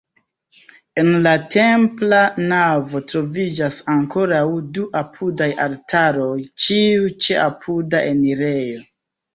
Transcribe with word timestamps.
En 1.01 1.11
la 1.27 1.33
templa 1.55 2.21
navo 2.53 3.03
troviĝas 3.13 3.79
ankoraŭ 3.97 4.43
du 4.79 4.89
apudaj 5.05 5.51
altaroj, 5.69 6.35
ĉiu 6.67 7.17
ĉe 7.23 7.43
apuda 7.49 8.07
enirejo. 8.13 8.87